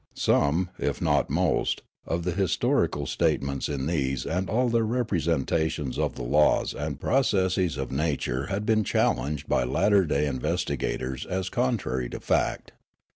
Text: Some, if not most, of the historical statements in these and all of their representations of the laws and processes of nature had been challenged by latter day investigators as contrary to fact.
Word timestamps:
Some, 0.15 0.71
if 0.79 0.99
not 0.99 1.29
most, 1.29 1.83
of 2.07 2.23
the 2.23 2.31
historical 2.31 3.05
statements 3.05 3.69
in 3.69 3.85
these 3.85 4.25
and 4.25 4.49
all 4.49 4.65
of 4.65 4.71
their 4.71 4.83
representations 4.83 5.99
of 5.99 6.15
the 6.15 6.23
laws 6.23 6.73
and 6.73 6.99
processes 6.99 7.77
of 7.77 7.91
nature 7.91 8.47
had 8.47 8.65
been 8.65 8.83
challenged 8.83 9.47
by 9.47 9.63
latter 9.63 10.03
day 10.07 10.25
investigators 10.25 11.23
as 11.27 11.49
contrary 11.49 12.09
to 12.09 12.19
fact. 12.19 12.71